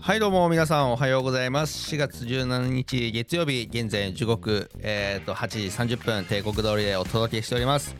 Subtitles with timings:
[0.00, 1.94] はいどうも皆さんおはようございます。
[1.94, 5.48] 4月17日月曜日現在時刻、えー、と8
[5.86, 7.96] 時30分帝国通りでお届けしております。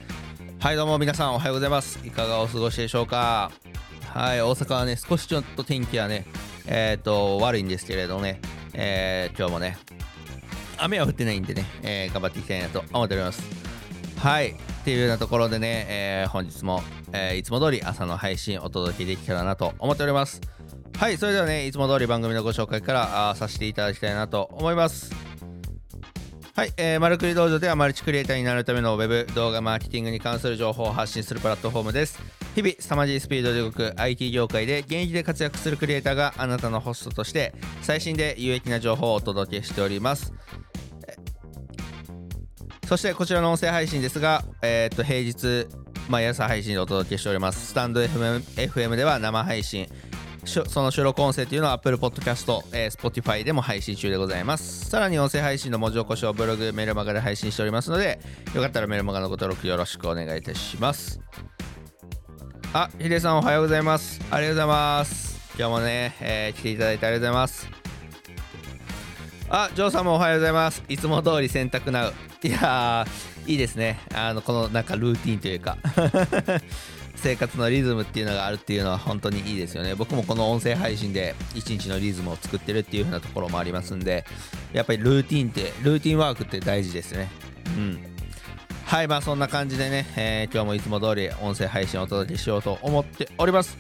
[0.61, 1.99] はいどうも皆さんおはようございます。
[2.07, 3.51] いかがお過ごしでしょうか？
[4.13, 6.27] はい大阪はね少しちょっと天気はね
[6.67, 8.41] えっ、ー、と悪いんですけれどね、
[8.73, 9.79] えー、今日もね
[10.79, 13.43] 雨は降ってないんでね、えー、頑張っていきたいなと思っております。
[14.27, 14.49] はい。
[14.49, 14.55] っ
[14.85, 20.41] ていうようなところでね、えー、本日も、えー、いつも通り朝の配信お届けできたらなと思っております。
[20.99, 21.17] はい。
[21.17, 25.15] それではねいつも通り番組のご紹介からあさせていただきたいなと思います。
[26.57, 32.19] はい、えー、マルクリ道場ではマルチクリエイターになるためのウェブ動画マーケティングに関する情報を発信するプラットフォームです。
[32.57, 40.33] 日々凄まじいスピードで動く IT 業界で現役で活躍するクリエイターがあなたのホストとして最新で有益な情報をお届けしております。
[42.87, 45.67] そしてこちらの音声配信ですが、えー、っと平日
[46.09, 49.89] 毎朝配信でお届けしておりますスタンド FM, FM では生配信
[50.47, 54.89] その収録音声というのは Apple Podcast、えー、Spotify でも配信中でございます。
[54.89, 58.21] さらに音声配信の文字起こしをブログ、メルマガで配信しておりますので、
[58.55, 61.21] よかったらメルマガのご登録よろしくお願いいたします。
[62.73, 64.21] あ、ヒデさんおはようございます。
[64.31, 65.41] ありがとうございます。
[65.59, 67.86] 今日もね、えー、来ていただいてありがとうございます。
[69.59, 70.83] あ、ジョーさんもおはようございます。
[70.87, 72.15] いつも通り洗濯なう。
[72.43, 73.99] いやー、いいですね。
[74.15, 75.79] あの、このなんかルーティンというか
[77.17, 84.27] 生活のリズムっていうのがあるっていうのは本当にいいですよね僕もこの音声配信で一日のリズムを作ってるっていう風なところもありますんで
[84.75, 87.31] やっぱりルーティンってルーティンワークって大事ですね
[87.79, 87.99] うん
[88.85, 93.79] はいまあそんな感じでね、えー、今日もいつも通り音声配信をお届けしようと思っております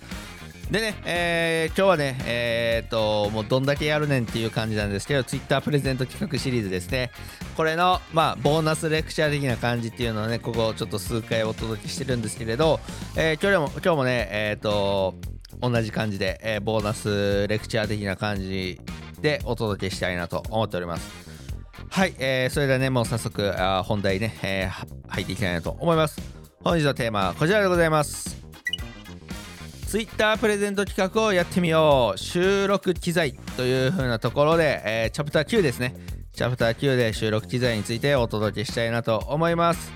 [0.70, 7.12] でね、えー、今日はね、えー、っと、もうどんだけやるねんっていう感じなんですけど、Twitter プレゼント企画シリーズですね。
[7.56, 12.80] これの、まあ、ボーナスレクチャー的な感じっていうのをね、ここちょっと数回お届けしてるんですけれど、
[13.14, 15.14] えー、今日も、今日もね、え、っと、
[15.60, 18.80] 同じ感じで、えー、ボーナスレクチャー的な感じ
[19.20, 21.08] でお届けしたいなと思っております。
[21.88, 26.20] はい、えー、それではね、もう早速、あ本題ね、えー、入っていきたいなと思います。
[26.64, 28.35] 本日のテーマはこちらでございます。
[29.96, 32.18] Twitter プレゼント企画をやってみよう。
[32.18, 35.94] 収録機材という風なところで、えー、チャプター9ですね。
[36.34, 39.90] チャプター9で収録機材についてお届けしたいなと思います。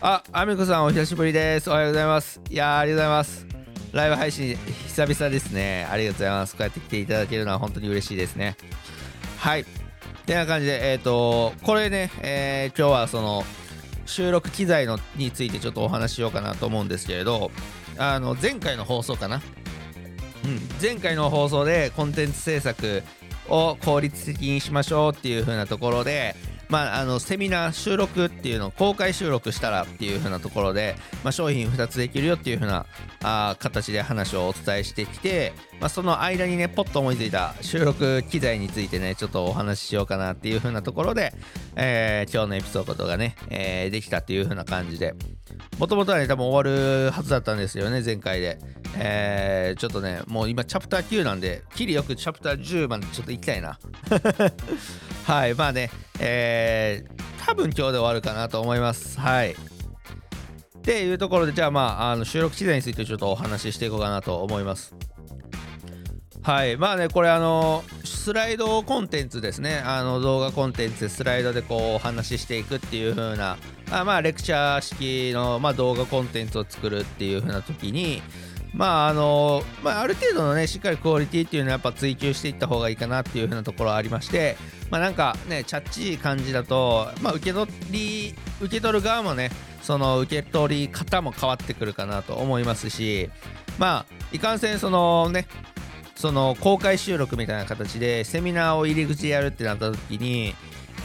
[0.00, 1.68] あ、あみこさんお久しぶりです。
[1.68, 2.40] おはようございます。
[2.48, 3.46] いやありがとうございます。
[3.92, 5.86] ライブ配信久々ですね。
[5.90, 6.56] ありがとうございます。
[6.56, 8.56] こうやって来ていただけるのは本当に嬉しいですね。
[9.36, 9.66] はい。
[10.24, 13.44] てな感じでえっ、ー、とこれね、えー、今日はその
[14.06, 17.50] 収録機材のについてちょっとお話ししようかなと思うんですけれど
[17.98, 19.40] あの前回の放送かな、
[20.44, 23.02] うん、前回の放送でコンテンツ制作
[23.48, 26.34] を効率的にしましょうっていう風なところで
[26.74, 32.86] まあ、あのセミナー収録っていうのを公開収録したらっていう風なところで、まあ、商品2つできるよっていう風な
[33.22, 41.32] あ形で話をお伝えしてきて、まあ、その間にねポッと思いついた収録機材についてねちょっとお話ししようかなっていう風なところで、
[41.76, 45.14] えー、今日のエピソードがね、えー、できたっていう風な感じで。
[45.78, 48.58] もともとはね多分終わるはずだったんですよね前回で、
[48.96, 53.78] えー、ちょっとねもう今チャプター9なんできりよくチャプター10までちょっと行きたいな
[55.24, 55.90] はいまあね
[56.20, 59.18] えー、多分今日で終わるかなと思います。
[59.18, 59.52] はい。
[59.52, 59.56] っ
[60.82, 64.94] ていうところで、じゃあまあ、あの収録機材についてちょっとお話ししていこうかなと思います。
[66.42, 66.76] はい。
[66.76, 69.82] まあね、これあの、スライドコンテンツですね。
[69.84, 73.56] あの動画コンテンツでスライドでこうお話ししていくっていう風な、
[73.90, 78.22] あまあレクチャー式の、まあ、動画コンテンツを作るっていう風な時に、
[78.74, 84.56] まああのまあ、ある程度のねしっかりクオリティっていうのはやっぱ追求していった方がいいかなっていう風なところはありまして
[84.90, 93.30] まあなんかねチャッチー感じだとまあ受け取り受け取る側もねその受け取り方も変わってくるかなと思いますし
[93.78, 95.46] まあいかんせんそのね
[96.16, 100.54] その公開収録みたいな形でセミナーを入り口でやるってなった時に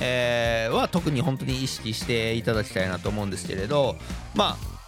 [0.01, 3.97] えー、は特に本当に意識していただきたいなと思うんですけれど
[4.33, 4.78] まあ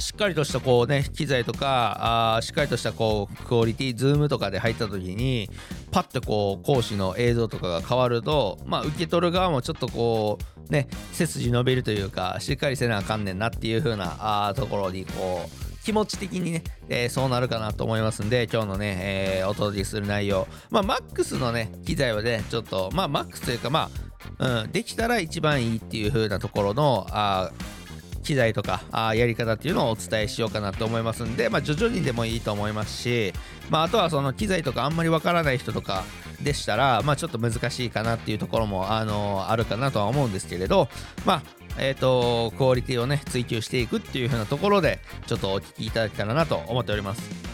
[0.00, 5.48] しっかりとしたこうね機材とかあしっかりとしたこうクオリティズームとかで入った時に
[5.90, 10.38] パッとこう講師の映像とかが変わるとまあ受け取る側もちょっとこ
[10.68, 18.98] うね背筋伸びるというかしっかりせなあかんねんなっていう風なあところにこう気持ち的にね、えー、そうなるかなと思いますんで、今日のね、
[19.38, 23.90] えー、お届けする内容、まあ、マックスのね、機材はね、ちょっと、まあ、マックスというか、ま
[24.38, 27.50] あ、うん、できたら一番いいっていう風なところの、あ
[28.22, 33.32] 機材とかあやり方っていうのをお伝えしようかなと思いますんで、まあ、徐々にでもいいと思いますし、
[33.70, 36.04] まあ、あとはその機材とかあんまりわからない人とか
[36.42, 40.88] でしたら、まあ、ちょっと難しいかなっていうところも、あのー、あるかなとは思うんですけれど、
[41.24, 41.42] まあ
[41.78, 47.49] えーと、クオリティをね追求していくっていう風なところでちょっとお聞きいただけたらなと思っております。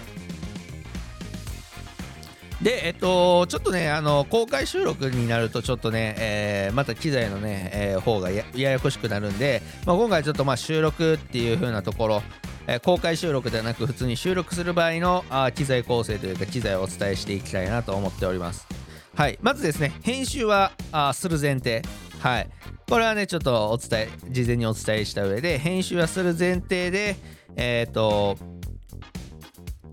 [2.67, 12.23] で、えっと、ちょっとね、あの公開収録になると、ちょっとね、えー、また機材のね、えー、方がややこしくなるんで、まあ、今回ちょっとまあ収録っていう風なところ、
[12.67, 18.67] えー、公開収録ではなく、普通に収録する場合のあ機材構成というか、機材をお伝えしていきたいなと思っております。
[19.15, 21.83] はい、まずですね、編集はあする前提。
[22.19, 22.49] はい、
[22.91, 27.15] これはね、ちょっとお伝え、事前にお伝えした上で、編集はする前提で、
[27.55, 28.37] えっ、ー、と、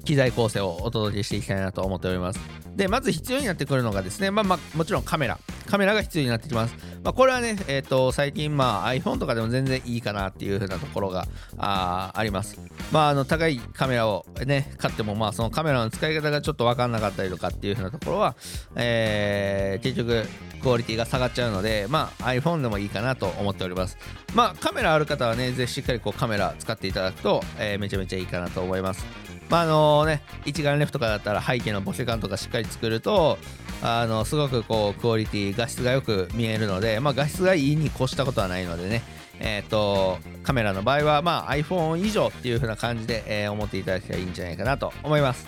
[0.04, 2.40] 機材構成をお届けしていきたいなと思っております。
[2.76, 5.38] で、まず必要になってくるのがですね、まあまあ、もちろんカメラ。
[5.70, 6.76] カメラが必要になってきます。
[7.04, 11.28] まあ、これはね、えっ、ー、と、最近、まあ、iPhone とかでも全然いいかなっていう風なところが
[11.58, 12.60] ああります。
[12.92, 18.36] まあ、あの、高いカメラをね、買っても、まあ、そのカメラの使い方がちょっとわかんなかったりとかっていう風なところは、
[18.76, 20.26] えー、結局、
[20.62, 23.98] クオリティが下がっちゃうので、まあ、iPhone でもいいかなと思っております。
[24.34, 29.06] まあ、カメラある方はね、ぜひしっかりこうカメラ使っていただくと、えー、めちゃめちゃいいかなと思います。
[29.54, 33.38] まああのね、一眼レフとかだったら背景のボケ感とかしっかり作ると
[33.84, 39.04] あのすごくこうクオリティ画質がよく見えるので、まあ、画質がいいに越したことはないのでね、
[39.40, 45.48] えーと、カメラの場合は、まあ、iPhone 以上っていう風な感じで、えー、思っていただけたらいいんじゃないかなと思います。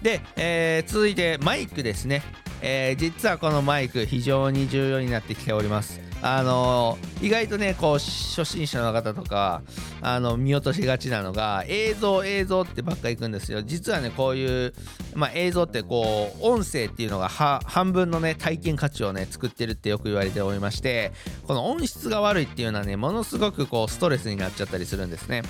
[0.00, 2.22] で、えー、続いてマイクですね、
[2.62, 6.00] えー、実はこのマイク非常に重要になってきております。
[6.26, 9.60] あの意外とねこう初心者の方とか
[10.00, 13.60] あの見落としがちなのが映像映像ってばっかいくんですよ。
[13.60, 14.72] 実はねこういう、
[15.14, 21.12] まあ、映像ってこう音声っていうのが半分のね体験価値をね作ってるってよく言われておりまして
[21.46, 25.42] この音質が悪いっていうのはねものすごくこうストレスになっちゃったりするんですね、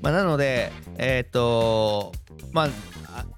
[0.00, 2.12] まあ、なのでえっ、と
[2.52, 2.68] まあ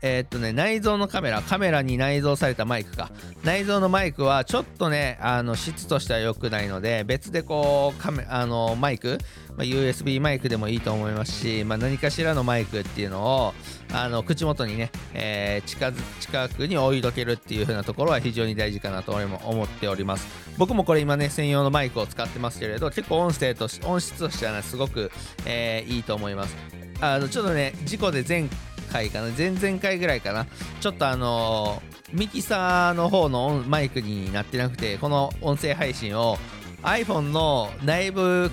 [0.03, 3.11] えー、っとね、内蔵のカメラ、カメラに内蔵されたマイクか。
[3.43, 9.19] 内蔵のマイクはちょっとね、あの質としては良くないので、別でこう、カメあのマイク、
[9.57, 13.55] まあ、USB マイクでもいいと思いますし、まあ、何かしらのマイクっていうのを
[13.93, 20.27] あの口元にね、えー、近近くに置いとけるっていう風なところは非常に大事かなと俺も思っております
[20.59, 25.13] 僕もこれ今ね専用のマイクを使ってますけれど結構音声と音質としては、ね、すごく、
[25.47, 26.57] えー、いいと思います
[27.01, 28.49] あのちょっとね事故で前
[28.95, 29.29] 回かな。
[29.37, 30.47] 前々回ぐらいかな。
[30.81, 36.39] ちょっとあのー、ミキサーの方のマイクになってなくてこの音声配信を
[36.83, 38.53] iPhone の内部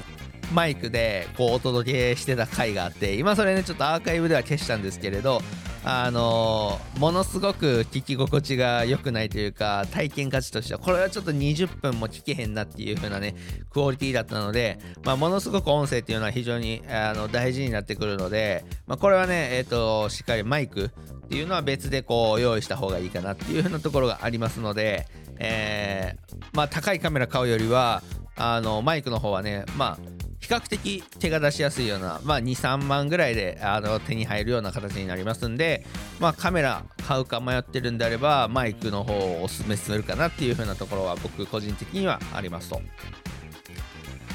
[0.51, 5.41] マイクでこうお届けしてた回があって今それねちょっとアーカイブでは消したんですけれど
[5.83, 13.35] あの、ものすごく聞き心地が良くないというか体験価値としてはこれはちょっと20分も聞けへんなっていう風なね
[13.71, 20.89] クオリティだったので、まあ、ものすごく音声っていうのは非常にあの大事になってくるので、まあ、これはね、えーと、しっかりマイクっ
[21.29, 25.07] ていうのは別でこう用意した方がいいかなっていう風なところがありますので、
[25.39, 28.03] えー、まあ、高いカメラ買うよりは
[28.35, 30.10] あのマイクの方はねまあ
[30.51, 35.85] 較的手が出しやすいような、まあ、23万ぐらいであの手に入るような形になりますんで、
[36.19, 42.81] まあ、カメラ買うか迷ってるんであればマイクの方をおすすめするかなっていう風なところは僕個人的にはありますと。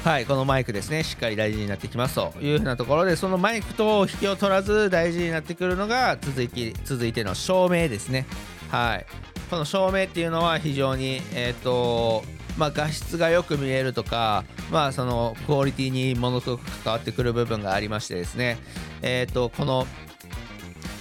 [0.03, 8.25] はい、このマイクですね、しっかり大事になってきますというふうなところで、そのマイクと引きを取らず大事になってくるのが続いて続いての照明ですね。
[8.71, 9.05] はい、
[9.49, 12.23] この照明っていうのは非常に、えっ、ー、と
[12.57, 18.57] まあ、画質がよく見えるとか、まあ、そのクオリティにものすごく関わってくる部分がありましてですね、
[19.01, 19.85] えー、とこの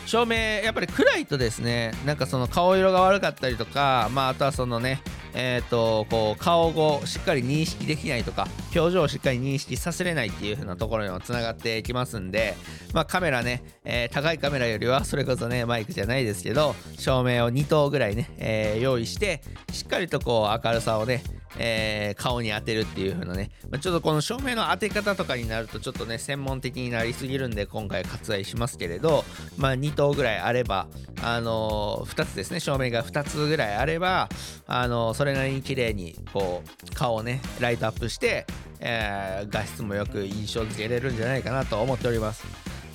[0.07, 5.01] 照明やっぱり暗いとですねなんかその顔色が悪かったりとか、まあ、あとはそのね
[5.39, 12.55] えーと、こう顔をしっかり認識できないとか表情をしっかり認識させれないっていう風なところにもつながっていきますんで、
[12.95, 19.43] まあ、カメラね、えー、高いカメラよりはそれこそねマイクじゃないですけど照明を2灯ぐらいね、えー、用意して
[19.73, 21.23] しっかりとこう明るさをね
[21.59, 29.25] えー、顔に当てるっていう風なね、まあ、ちょっとこの照明の当て方とかになるとちょっとね専門的になりすぎるんで今回割愛しますけれど、
[29.57, 30.89] まあ、2灯ぐらいあれば、
[31.23, 32.61] あのー、2つですね。
[32.61, 34.29] 照明が2つぐらいあれば、
[34.67, 38.47] あのー、それなりに綺麗にこう顔をねライトアップして、
[38.81, 42.45] えー、画質もよく印象付けれるんじゃないかなと思っております。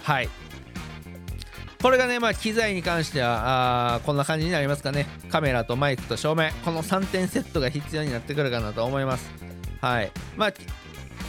[0.03, 0.30] はい。
[1.81, 5.07] これがね、まあ、機材に関してはあこんな感じになりますかね。
[5.29, 6.51] カメラとマイクと照明。
[6.63, 9.31] この3点セットが必要になってくるかなと思います。
[9.81, 10.11] はい。
[10.38, 10.53] まあ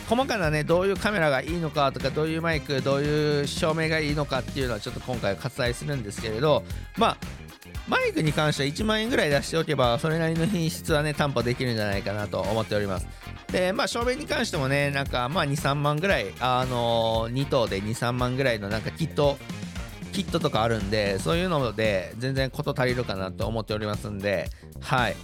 [0.08, 6.64] 細かなねどういうカメラがいいのかとかどういうマイクどういう照明がいいのかっていうのはちょっと今回割愛するんですけれど
[6.98, 7.16] まあ
[7.88, 13.06] マイクに関しては1万円ぐらい出しておけばそれなりの品質はね担保できるんじゃないかなと思っております。
[13.50, 19.38] でまあ照明に関してもねなんかまあ23万ぐらいあのー、2等で23万ぐらいのなんかキット
[20.12, 24.48] キットとかあるんでそういうので全然事足りるかなと思っておりますんで
[24.80, 25.16] はい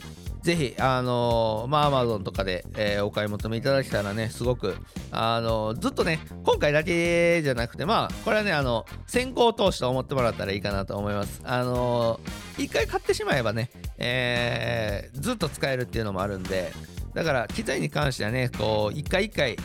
[0.43, 4.77] ぜひ、あのー、まあ、Amazon とかで、えー、お買い求めいただけたらね、すごく、
[5.11, 11.43] あのー、ずっとね、今回だけじゃなくて、まあ、これはね、あの、先行投資と思ってもらったらいいかなと思います。
[11.45, 16.73] あのー、一回買ってしまえばね、えー、ずっと使えるっていうのもあるんで、
[17.15, 19.57] だから、機材に関してはね、こう、一回一回、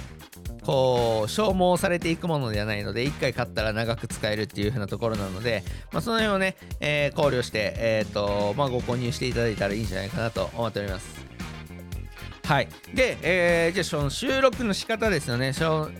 [0.65, 11.24] こう消耗されていくものではないので1回買ったら長く使えるっていう風なところなので、まあ、その辺をね、えー、考慮して、えーとまあ、ご購入していただいたらいいんじゃないかなと思っております。
[12.46, 15.53] はい、で、えー、じゃあその収録の仕方ですよね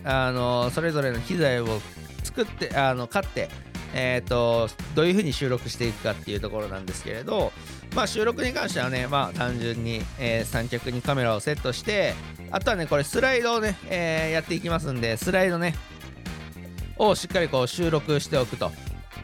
[0.04, 1.80] あのそれぞれの機材を
[2.22, 3.48] 作ってあの買って
[3.96, 7.52] えーと、どういうふうに収録していくかっていうところなんですけれど、
[7.94, 12.14] まあ、収録に関してはね、まあ、単純に、えー、三脚にカメラをセットして
[12.50, 15.74] あとはねこれスライドをね、えー、やっていきますんでスライドね
[16.98, 18.70] をしっかりこう収録しておくと。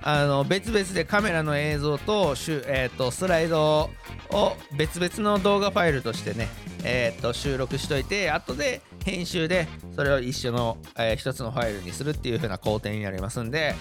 [0.02, 2.34] あの別々でカメラの映像と,、
[2.66, 3.90] えーと、スライド
[4.30, 6.48] を別々の動画ファイルとしてね、
[6.84, 13.74] えーと、収録しといて後で編集でそれを一緒の、えー、一つのファイルにするっていう風な工程になりますんで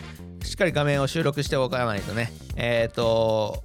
[0.44, 3.64] しっかり画面を収録しておかないとねえっ、ー、と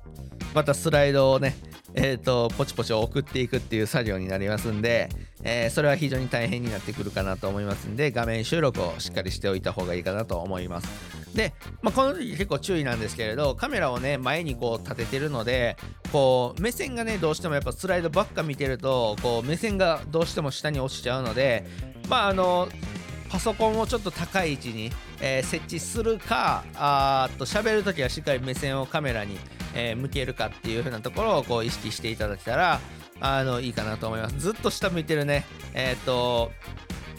[0.54, 1.56] またスライドをね
[1.96, 5.08] えーと、ポチポチ送っていくっていう作業になりますんで、
[5.44, 10.88] えー、それは非常に大変になってくるかなと思いますんで画面収録をしっかりしておいた方がいいかなと思います。
[11.37, 15.76] で、まあ、この時結構注意なんですけれどカメラをね前にこう立ててるので
[16.12, 21.64] こう目線がねどうしてもやっぱスライドばっか見てるとこう目線がどうしても下に落ちちゃうので
[22.08, 22.68] まああの
[23.28, 29.38] パソコンをちょっと高い位置に、えー、設置するかあと喋るときはしっかり目線をカメラに
[29.75, 32.81] えー、向けるかっていう風なところをこう意識していただけたら
[33.21, 34.38] あのいいかなと思います。
[34.38, 35.45] ずっと下向いてるね。
[35.75, 36.52] えっ、ー、と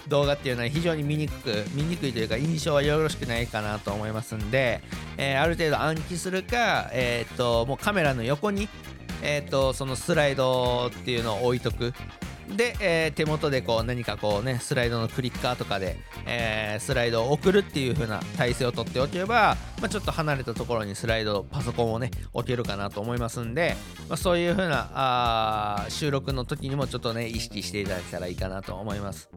[0.08, 4.82] 動画っていうのは非常に見にくく見にくいというか印象はよろしくないかなと思いますんで、
[5.18, 8.70] えー、ある程度暗記するか、えーと、もうカメラの横に、
[9.24, 11.94] えーとそのスライドっていうのを置いとく。
[12.50, 23.76] で、えー、手元でこう何かこうねスライドのクリッカーとかで、えー、スライドを送るっていう風な体勢をとっておけば、まあ、ちょっと離れたところにスライドパソコンをね置けるかなと思いますんで、
[24.08, 29.30] まあ、そういう風なあ収録の時にもちょっとね意識していただけたらいいかなと思います。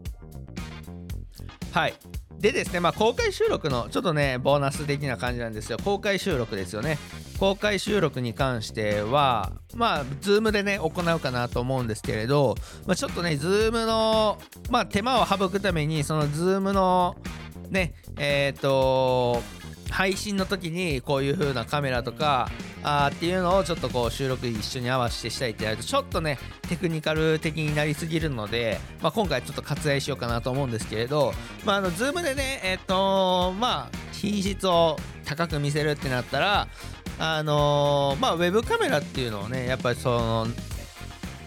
[1.72, 1.94] はい
[2.40, 5.78] でですね、まあ、公開収録のちょっとね、ボーナス的な感じなんですよ。
[5.84, 6.96] 公開収録ですよね。
[7.40, 12.54] 公開収録に関しては、まあ、ズームでね、行うかなと思うんですけれど、
[12.86, 14.38] まあ、ちょっとね、Zoom の、
[14.70, 17.16] まあ、手間を省くために、その Zoom の、
[17.70, 19.42] ね、えっ、ー、と、
[19.90, 22.50] 配信の時にこういう風なカメラとか
[22.82, 31.32] あっていうのをちょっとこう収録一緒に合わせてしたいってやるとちょっとねテクニカル的になりすぎるので、まあ、今回ちょっと割愛しようかなと思うんですけれど、
[31.64, 36.68] まあ、あの Zoom でねえっ、とまあ品質を高く見せるってなったら
[37.18, 40.46] あのー、まあウェブカメラっていうのをねやっぱりその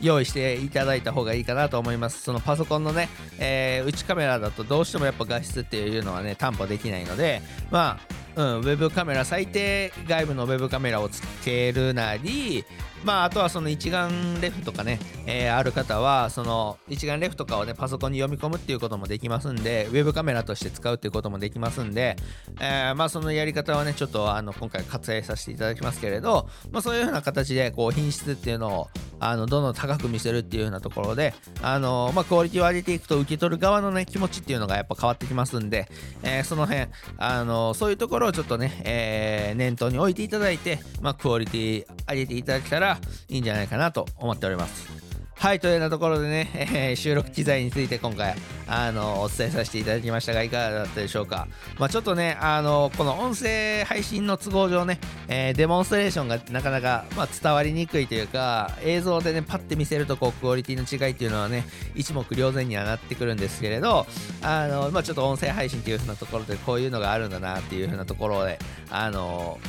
[0.01, 2.21] 用意していただいた方がいいかなと思います。
[2.21, 7.99] そのパソコンのね、えー、内カメラだとどうしてもやっぱ画質っていうのはね、担保できないので、ま
[8.35, 12.65] あ、うん、ウェブカメラ最低外部のウェブカメラをつけるなり
[13.03, 22.15] まあ、あとはその一眼レフとかね、えー、ある方は、その一眼レフとかをね、パソコンに読み込むっていうこともできますんで、ウェブカメラとして使うっていうこともできますんで、
[22.59, 28.87] えー、まあ、そのやり方はね、ちょっとあの今回割愛させていただきますけれど、まあ、そういう風な形で、こう、品質っていうのを、
[29.19, 35.87] あの、どんどん高く見せるっていう風なところで、あの、まあ、クオリティを上げていくと、受け取る側のね、気持ちっていうのがやっぱ変わってきますんで、
[36.23, 42.90] えー、その辺、あの、そういうところをちょっとね、えー、念頭に置いていただいて、まあ、クオリティ上げていただけたら
[43.29, 45.01] いいんじゃないかなと思っております。
[45.41, 48.35] はい、というようなところでね、えー、収録機材について今回、
[48.67, 51.47] あの、お伝えさせていただきましたが、いかがだったでしょうか。
[51.79, 64.05] まあ、ちょっとね、あの、この音声配信の都合上ね、えー、デモンストレーションがなかなか、まあ、伝わりにくいというか、映像でね、パッて見せると、こう、クオリティの違いっていうのはね、一目瞭然にはなってくるんですけれど、
[64.43, 68.59] あの、まあ、ちょっと音声配信っていう風なところで、こういうのがあるんだなっていう風なところで、
[68.91, 69.59] あの、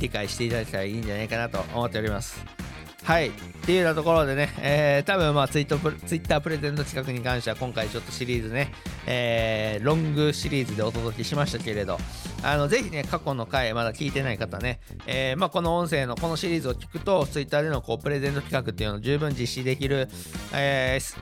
[0.00, 2.61] 理解していただけたらいいんじゃないかなと思っております。
[3.04, 3.28] はい。
[3.28, 3.30] っ
[3.64, 8.72] ていうようなところでね、えー、多分まあツイートツイッタープレゼント企画に関しては今回ちょっとシリーズね、
[9.06, 11.98] えー、ロングシリーズでお届けしましたけれど、
[12.42, 20.08] あの、ぜひね、過去の回まだ聞いてない方ね、えー、まあこの音声のこのシリーズを聞くと、ツイッターでのこうプレゼント企画っていうのを十分実施できる、
[20.52, 21.16] えー、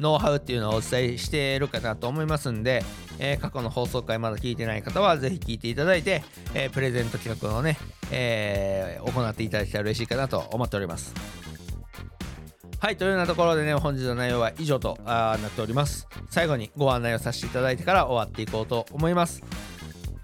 [0.00, 2.82] ノウハウっていうのをお伝えしているかなと思いますんで、
[3.18, 7.78] えー、過去の放送回まだ聞いてない方はぜひ聞いていただいて、えー、プレゼント企画をね、
[8.10, 11.14] えー、行っていただけたら嬉しいかなと思っております。
[12.80, 16.08] はい、というようなところでね、本日の内容は以上となっております。
[16.30, 19.42] 最後にご案内をさせていただいてから終わっていこうと思います。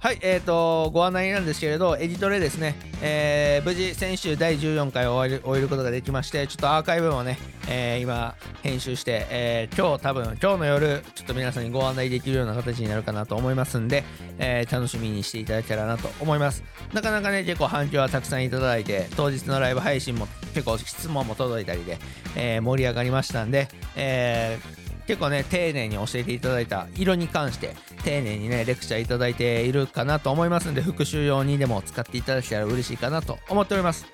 [0.06, 7.36] はい、えーと、ご案内なんですけれど、エディトレですね、えー、無事、先週第14回を終える終えることができまして、ちょっとアーカイブもね、
[7.68, 14.04] えー、今、編集して、えー、今日多分、今日の夜、ちょっと皆さんにご案内できるような形になるかなと思いますんで、
[14.38, 16.62] えー、楽しみにしていただけたらなと思います。
[16.92, 21.98] なかなかね、結構反響はたくさんいただいて、当日のライブ配信も結構質問も届いたりで、
[22.36, 34.06] え、盛り上がりましたんで、えー結構ね丁寧に教えていただいた色に関して丁寧にねレクチャーいただいているかなと思いますんで復習用にでも使っていただけたら嬉しいかなと思っております。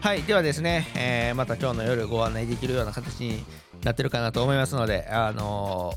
[0.00, 3.42] はいではですね、えー、また今日の夜ご案内できるような形に
[3.84, 5.94] なってるかなと思いますのであの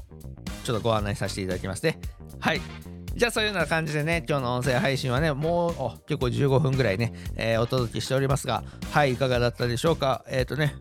[0.63, 2.00] ー、ちょっとご案内させていただきますね。
[2.39, 2.62] はい。
[3.16, 10.24] じゃあそういうような感じでね、今日の音声配信はね、もう結構15分ぐらいね、えー、お届けしておりますが、はい、いかがだったでしょうか？
[10.30, 10.75] えっ、ー、とね、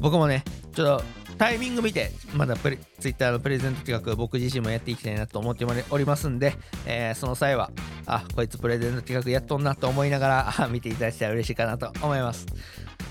[0.00, 1.04] 僕もね、ちょっと
[1.38, 6.54] タイミング見て、まだプレ Twitter のプレゼント企画、僕自身もやっていきたいなと思っておりますんで、
[6.84, 7.70] えー、その際は、
[8.06, 12.46] あ、こいつプレゼント企画やっとんなと思いながら 見ていただけたら嬉しいかなと思います。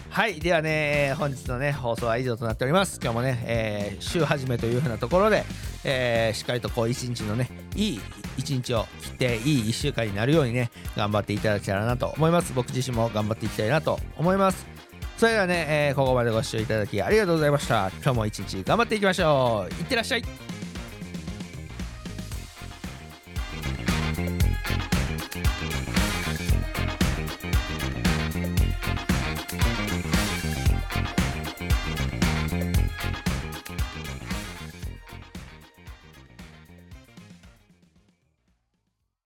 [0.09, 2.99] はい、ではね、本日のね、放送は以上となっております。
[3.01, 5.45] 今日もね、えー、週始めというふうなところで、
[5.83, 8.01] えー、しっかりとこう、一日のね、いい
[8.37, 12.51] 一日を切って、いい一週間になるようにね、頑張っていただけたらなと思います。
[12.53, 14.76] 僕自身も頑張っていきたいなと思います。
[15.17, 17.89] それではね、えー、ここまでご視聴いただきありがとうございました。
[18.03, 19.73] 今日も一日頑張っていきましょう。
[19.73, 20.46] いってらっしゃい。